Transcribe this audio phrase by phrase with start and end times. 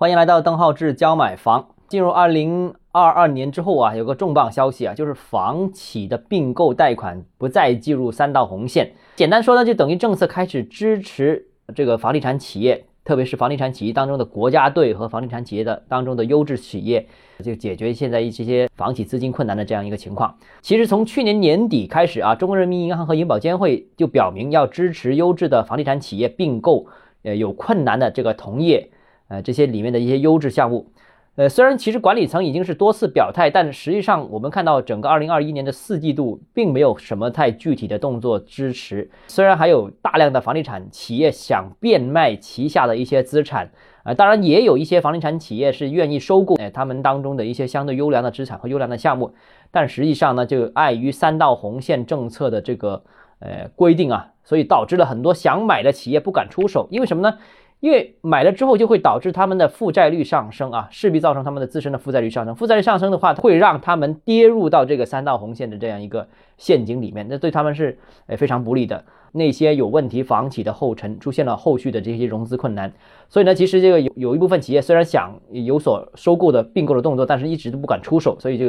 [0.00, 1.70] 欢迎来到邓浩志教买房。
[1.88, 8.92] 进入二零二二年之后啊，有个重磅消息啊，就是房企的并购贷款不再计入三道红线。
[9.16, 17.04] 简单说呢，就等于政策开始支持这个房地产企业，特别是房地产企业当中的国家队和房地产企业的当中的优质企业，
[17.42, 20.32] 就解决现在一些房企资金困难的这样一个情况。
[20.62, 26.86] 其实从去年年底开始啊，中国人民银行和银保监会就表明要支持优质的房地产企业并购，
[27.24, 28.90] 呃，有困难的这个同业。
[29.28, 30.90] 呃，这些里面的一些优质项目，
[31.36, 39.10] 呃，虽然其实管理层已经是多次表态，但实际上我们看到整个二零二一年的四季度并没有什么太具体的动作支持。
[39.28, 43.70] 虽然还有大量的房地产企业想变卖旗下的一些资产，
[44.02, 49.34] 啊，当然也有一些房地产企业是愿意收购，哎，他们当中的一些相对优良的资产和优良的项目，
[49.70, 53.04] 但实际上呢，就碍于三道红线政策的这个
[53.40, 57.38] 呃规定啊，所以导致了很多想买的企业不敢出手，因为什么呢？
[57.80, 62.54] 因为买了之后就会导致他们的负债率上升啊，势必造成他们的自身的负债率上升。
[62.54, 66.26] 负债率上升的话，会让他们跌入到这个三道红线的这样一个
[66.56, 69.04] 陷阱里面，那对他们是诶非常不利的。
[69.30, 72.92] 那些有问题房企的后尘出现了后续的这些融资困难，
[73.28, 78.66] 所以呢，其实这个有有一部分企业虽然想有所收购的并购的动作，但是一直都不敢出手，所以就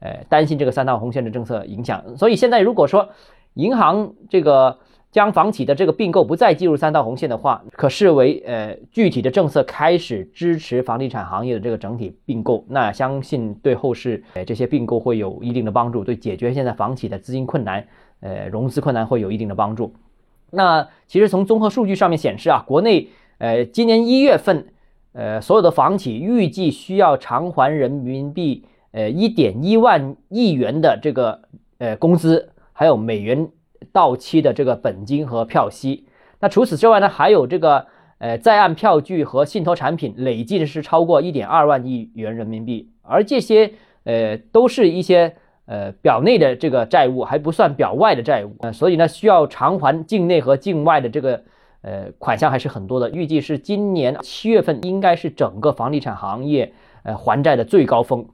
[0.00, 2.02] 呃担心这个三道红线的政策影响。
[2.16, 3.08] 所以现在如果说
[3.54, 4.78] 银行这个。
[5.10, 17.86] 将房企的这个并购不再计入三道红线的话，可视为呃具体的政策开始支持房地产行业的这个整体并购，那相信对后市呃这些并购会有一定的帮助，对解决现在房企的资金困难、
[18.20, 19.94] 呃融资困难会有一定的帮助。
[20.50, 24.66] 那其实从综合数据上面显示啊，国内呃今年一月份
[25.12, 31.40] 呃所有的房企预计需要偿还人民币呃一点一万亿元的这个
[31.78, 33.48] 呃工资，还有美元。
[33.92, 36.06] 到期的这个本金和票息，
[36.40, 37.86] 那除此之外呢，还有这个
[38.18, 43.72] 呃在岸票据和信托产品，累计的是超过一点二万亿元人民币，而这些
[44.04, 45.34] 呃都是一些
[45.66, 51.42] 呃表内的这个债务，还不算表外的债务，呃，所以呢需要偿还境内和境外的这个
[51.82, 56.72] 呃款项还是很多的，预计是今年七月份应该是整个房地产行业
[57.02, 58.26] 呃还债的最高峰，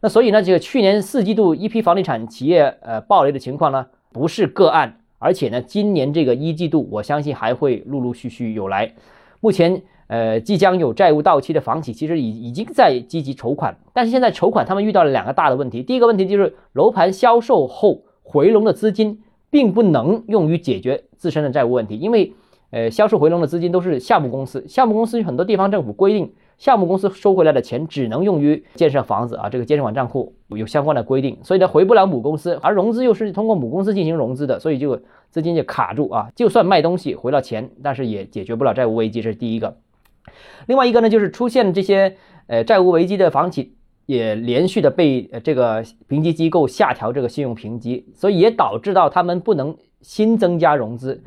[0.00, 3.86] 那所以呢，这个去年四季度一批房地产企业呃暴雷的情况呢？
[4.14, 8.92] 不是个案，而且呢，今年这个一季度，我相信还会陆陆续续有来。
[9.40, 15.82] 目前，呃，即将有债务到期的房企，其实已已经在积极筹款，但是现在筹款，他们遇到了两个大的问题。
[15.82, 19.20] 第一个问题就是楼盘销售后回笼的资金，
[19.50, 22.32] 并不能用于解决自身的债务问题，因为，
[22.70, 26.32] 呃，销售回笼的资金都是项目公司，项目公司有很多地方政府规定。
[26.64, 34.98] 项目公司收回来的钱只能用于建设房子啊，这个建设款账户有相关的规定，所以呢回不了母公司，而融资又是通过母公司进行融资的，所以就
[35.30, 36.30] 资金就卡住啊。
[36.34, 39.76] 就算卖东西回了钱，但是也解决不了债务危机，这是第一个。
[40.66, 42.16] 另外一个呢，就是出现这些
[42.46, 43.74] 呃债务危机的房企
[44.06, 51.22] 也连续的被呃这个评级机构下调这个信用评级，所以也导致到他们不能新增加融资。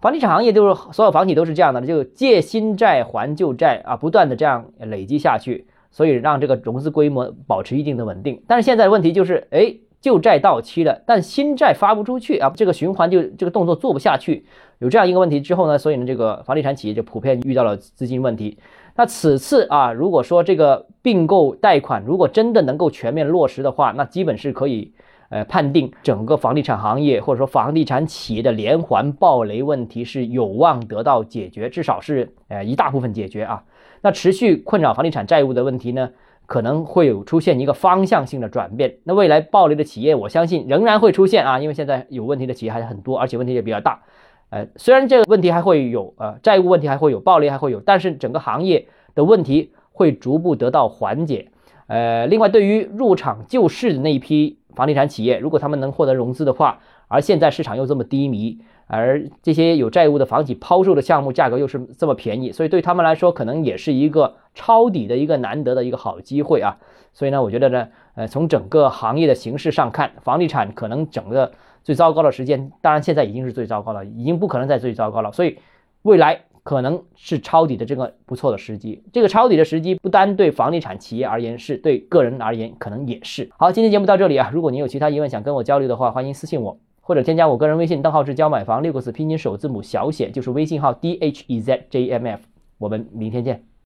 [0.00, 8.42] 房地产行业就是所有房企都是这样的，就借新债还旧债啊，不断的这样累积下去，所以让这个融资规模保持一定的稳定。
[8.46, 14.44] 但是现在问题就是，哎，旧债到期了，但新债发不出去啊，这个循环就这个动作做不下去。
[14.78, 18.58] 有这样一个问题之后呢，所以呢，这个房地产企业就普遍遇到了资金问题。
[18.96, 24.92] 那此次啊，如果说这个并购贷款如果真的能够全面落实的话，那基本是可以。
[25.28, 33.64] 呃，判定整个房地产行业或者说房地产企业的连环暴雷问题是有望得到解决，至少是呃一大部分解决啊。
[34.02, 36.10] 那持续困扰房地产债务的问题呢，
[36.46, 38.98] 可能会有出现一个方向性的转变。
[39.02, 44.02] 那未来暴雷的企业，我相信仍然会出现啊，因为现在有问题的企业还是很多，而且问题也比较大。
[44.50, 48.86] 呃，虽然这个问题还会有，呃，债务问题还会有，暴雷还会有，但是整个行业
[49.16, 51.48] 的问题会逐步得到缓解。
[51.88, 54.58] 呃，另外对于入场救市的那一批。
[54.76, 56.78] 房地产企业如果他们能获得融资的话，
[57.08, 66.76] 而现在市场又这么低迷，而这些有债务的房企抛售的项目价格又是这么便宜，所以对他们来说可能也是一个抄底的一个难得的一个好机会啊。
[67.12, 71.50] 所以呢，我觉得呢，呃，从整个行业的形势上看，房地产可能整个
[71.82, 75.32] 最糟糕的时间，当然现在已经是最糟糕了，已经不可能再最糟糕了。
[75.32, 75.58] 所以
[76.02, 76.45] 未来。
[76.66, 83.48] 可能是抄底的这个不错的时机，这个抄底的时机不单对房地产企业而言，是对个人而言可能也是。
[83.56, 92.40] 好，今天节目到这里啊，如果您有其他疑问想跟我交流的话，欢迎私信我或者添加我个人微信，账号是教买房六个字拼音首字母小写，就是微信号 d h e z j m f。
[92.78, 93.66] 我们明天见。